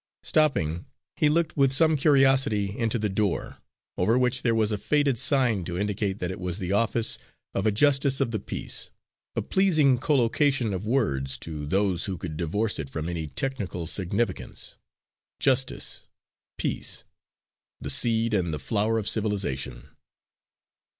Stopping, 0.23 0.85
he 1.15 1.29
looked 1.29 1.55
with 1.55 1.71
some 1.71 1.95
curiosity 1.95 2.75
into 2.75 2.97
the 2.97 3.07
door, 3.07 3.59
over 3.99 4.17
which 4.17 4.41
there 4.41 4.55
was 4.55 4.71
a 4.71 4.77
faded 4.79 5.19
sign 5.19 5.63
to 5.65 5.77
indicate 5.77 6.17
that 6.17 6.31
it 6.31 6.39
was 6.39 6.57
the 6.57 6.71
office 6.71 7.19
of 7.53 7.67
a 7.67 7.71
Justice 7.71 8.19
of 8.19 8.31
the 8.31 8.39
Peace 8.39 8.89
a 9.35 9.43
pleasing 9.43 9.99
collocation 9.99 10.73
of 10.73 10.87
words, 10.87 11.37
to 11.37 11.67
those 11.67 12.05
who 12.05 12.17
could 12.17 12.35
divorce 12.35 12.79
it 12.79 12.89
from 12.89 13.07
any 13.09 13.27
technical 13.27 13.85
significance 13.85 14.75
Justice, 15.39 16.07
Peace 16.57 17.03
the 17.79 17.91
seed 17.91 18.33
and 18.33 18.51
the 18.51 18.57
flower 18.57 18.97
of 18.97 19.07
civilisation. 19.07 19.89